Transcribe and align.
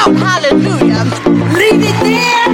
shout 0.00 0.16
hallelujah. 0.16 1.04
Leave 1.56 1.82
it 1.82 1.98
there. 2.02 2.48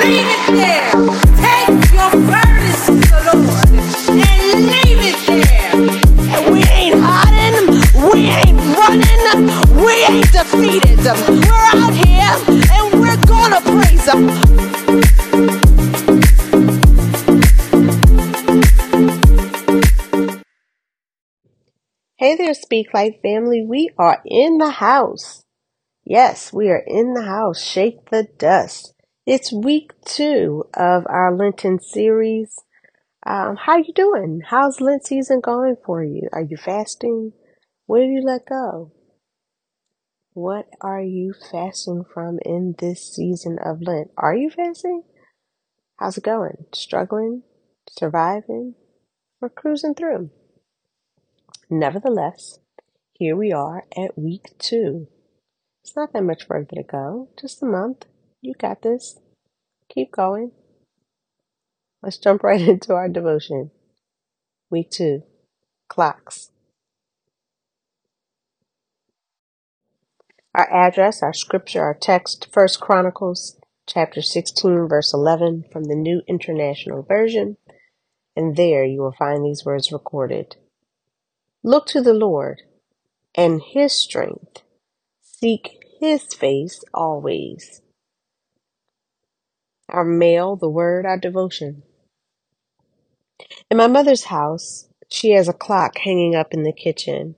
Leave 0.00 0.30
it 0.36 0.46
there. 0.58 0.90
Take 1.38 1.92
your 1.92 2.10
burdens 2.26 2.82
to 2.86 3.16
the 3.26 3.34
Lord 3.46 3.70
and 4.10 4.66
leave 4.66 5.02
it 5.10 5.18
there. 5.26 5.72
And 6.34 6.42
we 6.52 6.60
ain't 6.64 6.98
hiding. 6.98 7.66
We 8.10 8.20
ain't 8.30 8.58
running. 8.76 9.22
We 9.84 9.92
ain't 10.04 10.32
defeated. 10.32 10.98
We're 11.04 11.70
out 11.78 11.94
here 11.94 12.34
and 12.72 12.84
we're 13.00 13.22
gonna 13.26 13.60
praise 13.60 14.06
Him. 14.08 14.22
Hey 22.16 22.36
there, 22.36 22.54
Speak 22.54 22.94
Life 22.94 23.20
family. 23.22 23.64
We 23.66 23.90
are 23.98 24.22
in 24.24 24.58
the 24.58 24.70
house. 24.70 25.42
Yes, 26.04 26.52
we 26.52 26.68
are 26.68 26.82
in 26.84 27.14
the 27.14 27.22
house. 27.22 27.62
Shake 27.62 28.10
the 28.10 28.26
dust. 28.36 28.92
It's 29.24 29.52
week 29.52 29.92
two 30.04 30.64
of 30.74 31.04
our 31.08 31.32
Lenten 31.32 31.78
series. 31.78 32.58
Um, 33.24 33.54
how 33.54 33.76
you 33.76 33.92
doing? 33.94 34.42
How's 34.44 34.80
Lent 34.80 35.06
season 35.06 35.40
going 35.40 35.76
for 35.86 36.02
you? 36.02 36.28
Are 36.32 36.42
you 36.42 36.56
fasting? 36.56 37.32
What 37.86 38.00
have 38.00 38.10
you 38.10 38.20
let 38.20 38.46
go? 38.46 38.92
What 40.32 40.66
are 40.80 41.00
you 41.00 41.34
fasting 41.52 42.02
from 42.12 42.40
in 42.44 42.74
this 42.78 43.14
season 43.14 43.58
of 43.64 43.80
Lent? 43.80 44.10
Are 44.16 44.34
you 44.34 44.50
fasting? 44.50 45.04
How's 45.98 46.18
it 46.18 46.24
going? 46.24 46.64
Struggling? 46.74 47.44
Surviving? 47.88 48.74
Or 49.40 49.48
cruising 49.48 49.94
through? 49.94 50.30
Nevertheless, 51.70 52.58
here 53.12 53.36
we 53.36 53.52
are 53.52 53.84
at 53.96 54.18
week 54.18 54.58
two. 54.58 55.06
It's 55.82 55.96
not 55.96 56.12
that 56.12 56.22
much 56.22 56.46
further 56.46 56.76
to 56.76 56.82
go, 56.82 57.28
just 57.38 57.62
a 57.62 57.66
month. 57.66 58.06
You 58.40 58.54
got 58.54 58.82
this. 58.82 59.18
Keep 59.88 60.12
going. 60.12 60.52
Let's 62.02 62.18
jump 62.18 62.42
right 62.44 62.60
into 62.60 62.94
our 62.94 63.08
devotion. 63.08 63.70
Week 64.70 64.90
two 64.90 65.22
clocks. 65.88 66.50
Our 70.54 70.70
address, 70.70 71.22
our 71.22 71.32
scripture, 71.32 71.82
our 71.82 71.94
text, 71.94 72.48
First 72.52 72.80
Chronicles 72.80 73.58
chapter 73.86 74.22
16, 74.22 74.86
verse 74.88 75.12
11 75.12 75.64
from 75.72 75.84
the 75.84 75.94
New 75.94 76.22
International 76.28 77.02
Version. 77.02 77.56
And 78.36 78.56
there 78.56 78.84
you 78.84 79.00
will 79.00 79.14
find 79.18 79.44
these 79.44 79.64
words 79.64 79.92
recorded. 79.92 80.56
Look 81.62 81.86
to 81.88 82.00
the 82.00 82.14
Lord 82.14 82.62
and 83.34 83.60
his 83.62 83.98
strength. 83.98 84.62
Seek 85.42 85.80
his 85.98 86.22
face 86.34 86.84
always. 86.94 87.82
Our 89.88 90.04
mail, 90.04 90.54
the 90.54 90.68
word, 90.68 91.04
our 91.04 91.18
devotion. 91.18 91.82
In 93.68 93.76
my 93.76 93.88
mother's 93.88 94.26
house, 94.26 94.86
she 95.10 95.32
has 95.32 95.48
a 95.48 95.52
clock 95.52 95.98
hanging 95.98 96.36
up 96.36 96.54
in 96.54 96.62
the 96.62 96.72
kitchen, 96.72 97.34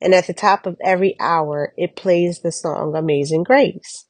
and 0.00 0.14
at 0.14 0.26
the 0.26 0.32
top 0.32 0.64
of 0.64 0.78
every 0.82 1.16
hour, 1.20 1.74
it 1.76 1.96
plays 1.96 2.38
the 2.38 2.50
song 2.50 2.96
Amazing 2.96 3.42
Grace. 3.42 4.06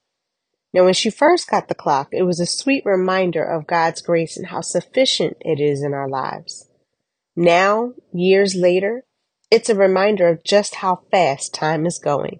Now, 0.73 0.85
when 0.85 0.95
she 0.95 1.11
first 1.11 1.51
got 1.51 1.67
the 1.67 1.75
clock, 1.75 2.11
it 2.13 2.23
was 2.23 2.39
a 2.39 2.47
sweet 2.47 2.85
reminder 2.87 3.43
of 3.43 3.67
God's 3.67 4.01
grace 4.01 4.37
and 4.37 4.47
how 4.47 4.61
sufficient 4.61 5.39
it 5.41 5.59
is 5.59 5.83
in 5.83 5.93
our 5.93 6.09
lives. 6.09 6.69
Now, 7.35 7.95
years 8.13 8.55
later, 8.55 9.07
it's 9.51 9.69
a 9.69 9.75
reminder 9.75 10.29
of 10.29 10.45
just 10.45 10.77
how 10.77 11.03
fast 11.11 11.53
time 11.53 11.85
is 11.85 11.99
going. 11.99 12.39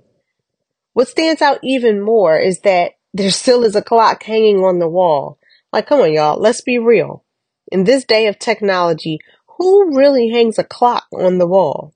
What 0.99 1.07
stands 1.07 1.41
out 1.41 1.61
even 1.63 2.01
more 2.01 2.37
is 2.37 2.63
that 2.63 2.95
there 3.15 3.31
still 3.31 3.63
is 3.63 3.77
a 3.77 3.83
clock 3.83 4.25
hanging 4.25 4.65
on 4.65 4.81
the 4.81 4.89
wall. 4.89 5.39
Like, 5.73 5.87
come 5.87 6.01
on, 6.01 6.13
y'all, 6.13 6.41
let's 6.41 6.61
be 6.61 6.77
real. 6.77 7.23
In 7.71 7.85
this 7.85 8.03
day 8.03 8.27
of 8.27 8.41
technology, 8.41 9.21
who 9.47 9.97
really 9.97 10.31
hangs 10.31 10.59
a 10.59 10.65
clock 10.65 11.05
on 11.13 11.39
the 11.39 11.47
wall? 11.47 11.95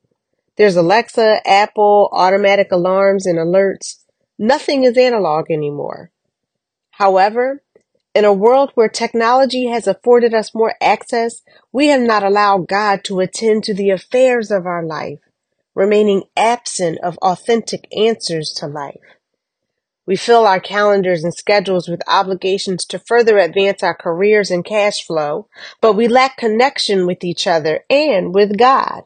There's 0.56 0.76
Alexa, 0.76 1.40
Apple, 1.44 2.10
automatic 2.12 2.68
alarms 2.70 3.26
and 3.26 3.40
alerts. 3.40 4.04
Nothing 4.38 4.84
is 4.84 4.96
analog 4.96 5.50
anymore. 5.50 6.12
However, 6.92 7.64
in 8.14 8.24
a 8.24 8.32
world 8.32 8.70
where 8.76 8.88
technology 8.88 9.66
has 9.66 9.88
afforded 9.88 10.32
us 10.32 10.54
more 10.54 10.76
access, 10.80 11.42
we 11.72 11.88
have 11.88 12.02
not 12.02 12.22
allowed 12.22 12.68
God 12.68 13.02
to 13.06 13.18
attend 13.18 13.64
to 13.64 13.74
the 13.74 13.90
affairs 13.90 14.52
of 14.52 14.64
our 14.64 14.84
life, 14.86 15.18
remaining 15.74 16.24
absent 16.36 16.98
of 17.02 17.18
authentic 17.18 17.86
answers 17.96 18.52
to 18.58 18.66
life. 18.66 18.96
We 20.06 20.16
fill 20.16 20.46
our 20.46 20.60
calendars 20.60 21.22
and 21.22 21.32
schedules 21.32 21.88
with 21.88 22.02
obligations 22.08 22.84
to 22.86 22.98
further 22.98 23.38
advance 23.38 23.82
our 23.82 23.94
careers 23.94 24.50
and 24.50 24.64
cash 24.64 25.04
flow, 25.06 25.48
but 25.80 25.92
we 25.92 26.08
lack 26.08 26.36
connection 26.36 27.06
with 27.06 27.22
each 27.22 27.46
other 27.46 27.80
and 27.88 28.34
with 28.34 28.58
God. 28.58 29.02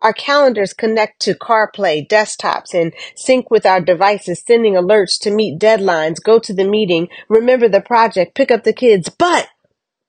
Our 0.00 0.12
calendars 0.12 0.74
connect 0.74 1.22
to 1.22 1.34
CarPlay, 1.34 2.06
desktops, 2.06 2.74
and 2.74 2.92
sync 3.16 3.50
with 3.50 3.64
our 3.64 3.80
devices, 3.80 4.42
sending 4.46 4.74
alerts 4.74 5.18
to 5.22 5.30
meet 5.30 5.58
deadlines, 5.58 6.22
go 6.22 6.38
to 6.38 6.52
the 6.52 6.68
meeting, 6.68 7.08
remember 7.30 7.70
the 7.70 7.80
project, 7.80 8.34
pick 8.34 8.50
up 8.50 8.64
the 8.64 8.74
kids. 8.74 9.08
But 9.08 9.48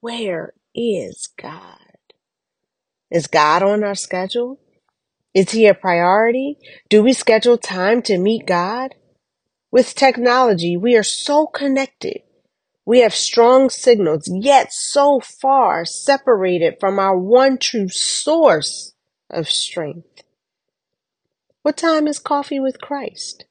where 0.02 0.54
is 0.74 1.30
God? 1.42 1.80
Is 3.10 3.28
God 3.28 3.64
on 3.64 3.86
our 3.86 3.96
schedule? 3.96 4.60
Is 5.36 5.52
He 5.52 5.68
a 5.68 5.74
priority? 5.74 6.58
Do 6.90 7.04
we 7.04 7.12
schedule 7.12 7.58
time 7.58 8.02
to 8.04 8.18
meet 8.18 8.48
God? 8.48 8.96
With 9.70 9.94
technology, 9.94 10.78
we 10.78 10.96
are 10.96 11.04
so 11.04 11.46
connected. 11.46 12.22
We 12.86 13.02
have 13.02 13.14
strong 13.14 13.70
signals, 13.70 14.32
yet 14.32 14.72
so 14.72 15.20
far 15.20 15.84
separated 15.84 16.76
from 16.80 17.00
our 17.00 17.18
one 17.18 17.58
true 17.58 17.90
source 17.90 18.94
of 19.30 19.50
strength. 19.50 20.24
What 21.64 21.76
time 21.76 22.08
is 22.08 22.20
coffee 22.20 22.60
with 22.60 22.80
Christ? 22.80 23.44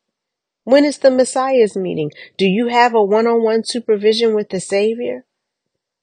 When 0.62 0.87
is 0.87 0.99
the 0.99 1.11
Messiah's 1.11 1.77
meeting? 1.77 2.12
Do 2.39 2.47
you 2.47 2.69
have 2.69 2.95
a 2.95 3.05
one 3.05 3.27
on 3.27 3.43
one 3.43 3.65
supervision 3.65 4.34
with 4.34 4.49
the 4.49 4.61
Savior? 4.61 5.27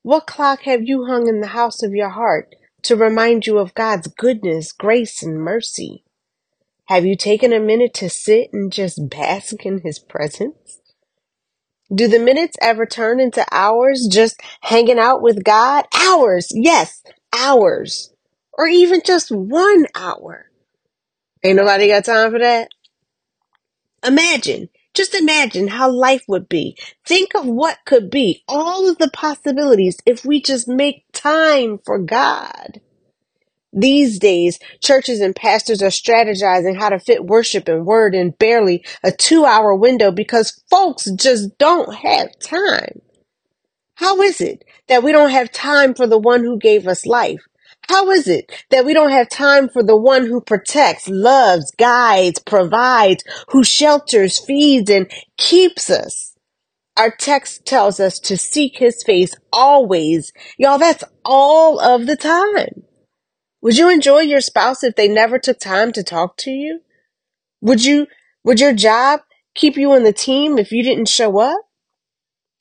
What 0.04 0.28
clock 0.28 0.62
have 0.64 0.84
you 0.84 1.06
hung 1.06 1.28
in 1.28 1.42
the 1.42 1.48
house 1.48 1.82
of 1.82 1.96
your 1.96 2.10
heart 2.10 2.54
to 2.84 2.96
remind 2.96 3.48
you 3.48 3.58
of 3.58 3.74
God's 3.74 4.08
goodness, 4.08 4.72
grace, 4.72 5.24
and 5.24 5.40
mercy? 5.40 6.04
Have 6.86 7.06
you 7.06 7.16
taken 7.16 7.54
a 7.54 7.60
minute 7.60 7.94
to 7.96 8.10
sit 8.10 8.50
and 8.54 8.72
just 8.72 9.10
bask 9.10 9.66
in 9.66 9.82
His 9.84 10.00
presence? 10.00 10.80
Do 11.94 12.08
the 12.08 12.20
minutes 12.20 12.58
ever 12.62 12.86
turn 12.86 13.20
into 13.20 13.46
hours 13.52 14.08
just 14.12 14.42
hanging 14.62 15.00
out 15.00 15.22
with 15.22 15.44
God? 15.44 15.86
Hours, 15.96 16.50
yes, 16.54 17.04
hours. 17.38 18.14
Or 18.58 18.68
even 18.68 19.02
just 19.06 19.32
one 19.32 19.86
hour. 19.96 20.46
Ain't 21.44 21.58
nobody 21.58 21.88
got 21.88 22.06
time 22.06 22.32
for 22.32 22.40
that? 22.40 22.70
Imagine, 24.06 24.70
just 24.94 25.16
imagine 25.16 25.70
how 25.70 25.92
life 25.92 26.24
would 26.28 26.50
be. 26.50 26.78
Think 27.06 27.36
of 27.36 27.46
what 27.48 27.80
could 27.86 28.10
be, 28.12 28.44
all 28.48 28.90
of 28.90 28.98
the 29.00 29.12
possibilities 29.12 29.98
if 30.06 30.26
we 30.26 30.42
just 30.42 30.68
make 30.68 31.06
time 31.14 31.80
for 31.86 32.00
God. 32.00 32.82
These 33.74 34.20
days, 34.20 34.60
churches 34.82 35.22
and 35.22 35.36
pastors 35.36 35.82
are 35.84 35.88
strategizing 35.88 36.78
how 36.80 36.90
to 36.90 37.00
fit 37.00 37.26
worship 37.26 37.70
and 37.70 37.86
word 37.86 38.16
in 38.16 38.32
barely 38.32 38.86
a 39.04 39.12
two 39.14 39.46
hour 39.46 39.76
window 39.76 40.12
because 40.12 40.62
folks 40.70 41.10
just 41.12 41.58
don't 41.60 41.94
have 41.96 42.38
time. 42.40 43.02
How 43.96 44.22
is 44.22 44.42
it 44.42 44.66
that 44.90 45.04
we 45.04 45.12
don't 45.14 45.32
have 45.32 45.52
time 45.52 45.94
for 45.96 46.08
the 46.08 46.20
one 46.20 46.44
who 46.44 46.60
gave 46.60 46.88
us 46.88 47.06
life? 47.06 47.42
How 47.92 48.10
is 48.12 48.30
it 48.30 48.50
that 48.70 48.86
we 48.86 48.94
don't 48.94 49.12
have 49.12 49.28
time 49.28 49.68
for 49.68 49.84
the 49.84 49.98
one 49.98 50.26
who 50.26 50.40
protects, 50.40 51.10
loves, 51.10 51.72
guides, 51.72 52.40
provides, 52.40 53.22
who 53.50 53.66
shelters, 53.66 54.40
feeds, 54.40 54.90
and 54.90 55.12
keeps 55.38 55.90
us? 55.90 56.38
Our 56.96 57.12
text 57.12 57.66
tells 57.66 58.00
us 58.00 58.18
to 58.20 58.38
seek 58.38 58.78
his 58.78 59.04
face 59.04 59.36
always. 59.52 60.32
Y'all, 60.58 60.78
that's 60.78 61.04
all 61.26 61.82
of 61.82 62.06
the 62.06 62.16
time. 62.16 62.84
Would 63.62 63.78
you 63.78 63.90
enjoy 63.90 64.20
your 64.20 64.40
spouse 64.40 64.86
if 64.86 64.96
they 64.96 65.10
never 65.10 65.38
took 65.38 65.60
time 65.60 65.92
to 65.92 66.02
talk 66.02 66.38
to 66.38 66.50
you? 66.50 66.80
Would 67.60 67.84
you, 67.84 68.08
would 68.46 68.62
your 68.62 68.74
job 68.74 69.20
keep 69.54 69.76
you 69.76 69.92
on 69.92 70.04
the 70.04 70.14
team 70.14 70.58
if 70.58 70.72
you 70.72 70.82
didn't 70.82 71.10
show 71.10 71.40
up? 71.40 71.60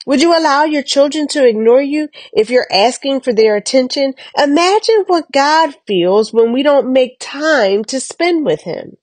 Would 0.05 0.21
you 0.21 0.37
allow 0.37 0.63
your 0.63 0.83
children 0.83 1.27
to 1.29 1.47
ignore 1.47 1.81
you 1.81 2.09
if 2.33 2.49
you're 2.49 2.67
asking 2.71 3.21
for 3.21 3.33
their 3.33 3.55
attention? 3.55 4.13
Imagine 4.37 5.03
what 5.07 5.31
God 5.31 5.75
feels 5.85 6.33
when 6.33 6.51
we 6.53 6.63
don't 6.63 6.91
make 6.91 7.17
time 7.19 7.83
to 7.85 7.99
spend 7.99 8.45
with 8.45 8.61
Him. 8.61 8.97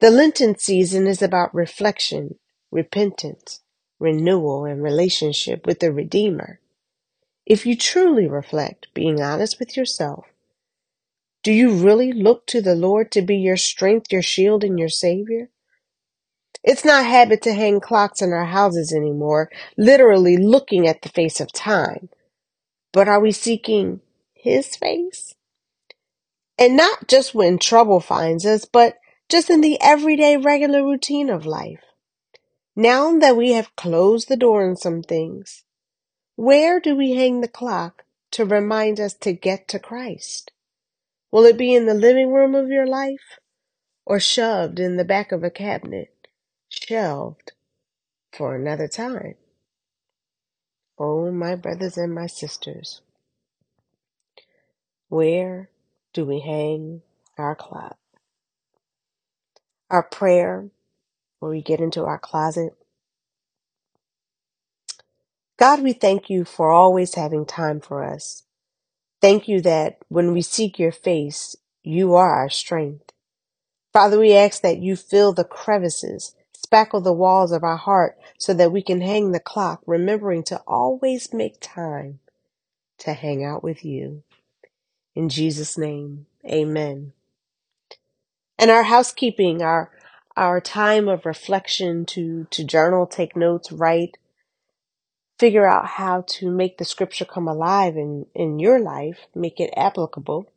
The 0.00 0.10
Lenten 0.10 0.58
season 0.58 1.06
is 1.06 1.22
about 1.22 1.54
reflection, 1.54 2.36
repentance, 2.70 3.60
renewal, 4.00 4.64
and 4.64 4.82
relationship 4.82 5.66
with 5.66 5.80
the 5.80 5.92
Redeemer. 5.92 6.60
If 7.46 7.64
you 7.64 7.76
truly 7.76 8.26
reflect, 8.26 8.88
being 8.94 9.22
honest 9.22 9.58
with 9.58 9.76
yourself, 9.76 10.26
do 11.42 11.52
you 11.52 11.70
really 11.74 12.12
look 12.12 12.46
to 12.48 12.62
the 12.62 12.74
Lord 12.74 13.12
to 13.12 13.22
be 13.22 13.36
your 13.36 13.56
strength, 13.58 14.10
your 14.10 14.22
shield, 14.22 14.64
and 14.64 14.78
your 14.78 14.88
Savior? 14.88 15.50
It's 16.62 16.84
not 16.84 17.06
habit 17.06 17.42
to 17.42 17.52
hang 17.52 17.80
clocks 17.80 18.22
in 18.22 18.32
our 18.32 18.46
houses 18.46 18.92
anymore, 18.92 19.50
literally 19.76 20.36
looking 20.36 20.86
at 20.86 21.02
the 21.02 21.08
face 21.08 21.40
of 21.40 21.52
time. 21.52 22.08
But 22.92 23.08
are 23.08 23.20
we 23.20 23.32
seeking 23.32 24.00
His 24.34 24.76
face? 24.76 25.34
And 26.58 26.76
not 26.76 27.08
just 27.08 27.34
when 27.34 27.58
trouble 27.58 28.00
finds 28.00 28.46
us, 28.46 28.64
but 28.64 28.98
just 29.28 29.50
in 29.50 29.60
the 29.60 29.80
everyday 29.80 30.36
regular 30.36 30.84
routine 30.84 31.28
of 31.28 31.46
life. 31.46 31.80
Now 32.76 33.18
that 33.18 33.36
we 33.36 33.52
have 33.52 33.76
closed 33.76 34.28
the 34.28 34.36
door 34.36 34.68
on 34.68 34.76
some 34.76 35.02
things, 35.02 35.64
where 36.36 36.80
do 36.80 36.96
we 36.96 37.14
hang 37.14 37.40
the 37.40 37.48
clock 37.48 38.04
to 38.32 38.44
remind 38.44 39.00
us 39.00 39.14
to 39.14 39.32
get 39.32 39.68
to 39.68 39.78
Christ? 39.78 40.52
Will 41.30 41.44
it 41.44 41.58
be 41.58 41.74
in 41.74 41.86
the 41.86 41.94
living 41.94 42.32
room 42.32 42.54
of 42.54 42.68
your 42.68 42.86
life 42.86 43.38
or 44.06 44.20
shoved 44.20 44.80
in 44.80 44.96
the 44.96 45.04
back 45.04 45.32
of 45.32 45.44
a 45.44 45.50
cabinet, 45.50 46.13
shelved 46.74 47.52
for 48.32 48.56
another 48.56 48.88
time? 48.88 49.36
Oh, 50.98 51.30
my 51.32 51.56
brothers 51.56 51.98
and 51.98 52.14
my 52.14 52.26
sisters, 52.28 53.02
where 55.08 55.70
do 56.14 56.24
we 56.24 56.40
hang 56.40 57.02
our 57.38 57.56
clock? 57.56 57.98
Our 59.90 60.02
prayer 60.04 60.66
when 61.40 61.52
we 61.52 61.62
get 61.62 61.80
into 61.80 62.04
our 62.04 62.18
closet. 62.18 62.74
God, 65.58 65.82
we 65.82 65.92
thank 65.94 66.30
you 66.30 66.44
for 66.44 66.72
always 66.72 67.14
having 67.16 67.46
time 67.46 67.80
for 67.80 68.04
us. 68.04 68.44
Thank 69.22 69.48
you 69.48 69.60
that 69.62 69.98
when 70.08 70.32
we 70.32 70.42
seek 70.42 70.78
your 70.78 70.92
face, 70.92 71.56
you 71.84 72.14
are 72.14 72.30
our 72.34 72.50
strength. 72.50 73.12
Father, 73.92 74.18
we 74.20 74.34
ask 74.34 74.62
that 74.62 74.78
you 74.78 74.96
fill 74.96 75.32
the 75.34 75.44
crevices, 75.44 76.34
spackle 76.74 77.02
the 77.02 77.12
walls 77.12 77.52
of 77.52 77.62
our 77.62 77.76
heart 77.76 78.18
so 78.38 78.52
that 78.54 78.72
we 78.72 78.82
can 78.82 79.00
hang 79.00 79.32
the 79.32 79.40
clock, 79.40 79.82
remembering 79.86 80.42
to 80.44 80.58
always 80.66 81.32
make 81.32 81.60
time 81.60 82.18
to 82.98 83.12
hang 83.12 83.44
out 83.44 83.62
with 83.62 83.84
you. 83.84 84.22
In 85.14 85.28
Jesus' 85.28 85.78
name, 85.78 86.26
amen. 86.44 87.12
And 88.58 88.70
our 88.70 88.84
housekeeping, 88.84 89.62
our 89.62 89.90
our 90.36 90.60
time 90.60 91.08
of 91.08 91.26
reflection 91.26 92.04
to 92.06 92.46
to 92.50 92.64
journal, 92.64 93.06
take 93.06 93.36
notes, 93.36 93.70
write, 93.70 94.16
figure 95.38 95.66
out 95.66 95.86
how 95.86 96.24
to 96.26 96.50
make 96.50 96.78
the 96.78 96.84
scripture 96.84 97.24
come 97.24 97.46
alive 97.46 97.96
in 97.96 98.26
in 98.34 98.58
your 98.58 98.80
life, 98.80 99.26
make 99.34 99.60
it 99.60 99.72
applicable. 99.76 100.50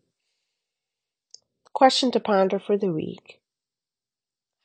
Question 1.74 2.12
to 2.12 2.20
ponder 2.20 2.60
for 2.60 2.78
the 2.78 2.92
week. 2.92 3.40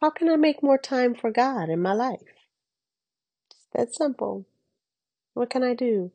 How 0.03 0.11
can 0.11 0.29
I 0.29 0.35
make 0.35 0.65
more 0.65 0.79
time 0.79 1.15
for 1.15 1.31
God 1.31 1.71
in 1.71 1.81
my 1.81 1.93
life? 1.93 2.19
It's 3.53 3.69
that 3.73 3.95
simple. 3.95 4.47
What 5.33 5.49
can 5.49 5.63
I 5.63 5.75
do? 5.75 6.11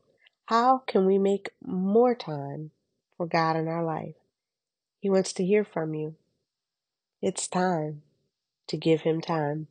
How 0.47 0.79
can 0.85 1.05
we 1.05 1.17
make 1.17 1.51
more 1.65 2.13
time 2.13 2.71
for 3.15 3.25
God 3.25 3.55
in 3.55 3.69
our 3.69 3.85
life? 3.85 4.15
He 4.99 5.09
wants 5.09 5.31
to 5.33 5.45
hear 5.45 5.63
from 5.63 5.93
you. 5.93 6.15
It's 7.21 7.47
time 7.47 8.01
to 8.67 8.75
give 8.75 9.01
him 9.03 9.21
time. 9.21 9.67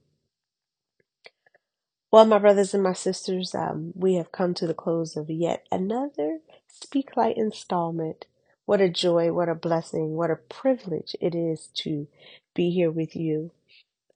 Well, 2.11 2.25
my 2.25 2.39
brothers 2.39 2.73
and 2.73 2.83
my 2.83 2.95
sisters, 2.95 3.55
um, 3.55 3.93
we 3.95 4.15
have 4.15 4.33
come 4.33 4.55
to 4.55 4.67
the 4.67 4.73
close 4.73 5.15
of 5.19 5.29
yet 5.29 5.67
another 5.71 6.39
Speak 6.69 7.19
Life 7.19 7.37
installment. 7.37 8.25
What 8.65 8.81
a 8.81 8.89
joy, 8.89 9.31
what 9.35 9.51
a 9.51 9.55
blessing, 9.55 10.13
what 10.15 10.31
a 10.31 10.37
privilege 10.37 11.15
it 11.21 11.35
is 11.35 11.69
to 11.75 12.09
be 12.55 12.71
here 12.71 12.91
with 12.91 13.15
you. 13.15 13.51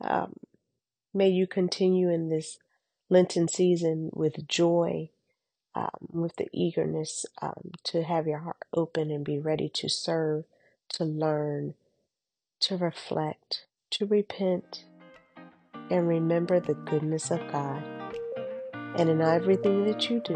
Um, 0.00 0.34
may 1.12 1.28
you 1.28 1.46
continue 1.46 2.10
in 2.10 2.28
this 2.28 2.58
Lenten 3.08 3.48
season 3.48 4.10
with 4.12 4.46
joy, 4.46 5.10
um, 5.74 5.90
with 6.12 6.36
the 6.36 6.48
eagerness 6.52 7.26
um, 7.42 7.72
to 7.84 8.02
have 8.02 8.26
your 8.26 8.38
heart 8.38 8.64
open 8.72 9.10
and 9.10 9.24
be 9.24 9.38
ready 9.38 9.68
to 9.74 9.88
serve, 9.88 10.44
to 10.90 11.04
learn, 11.04 11.74
to 12.60 12.76
reflect, 12.76 13.66
to 13.90 14.06
repent, 14.06 14.84
and 15.90 16.06
remember 16.06 16.60
the 16.60 16.74
goodness 16.74 17.30
of 17.30 17.40
God. 17.50 17.82
And 18.96 19.08
in 19.08 19.20
everything 19.20 19.86
that 19.86 20.08
you 20.08 20.20
do, 20.20 20.34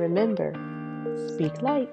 remember, 0.00 0.54
speak 1.28 1.60
life. 1.62 1.88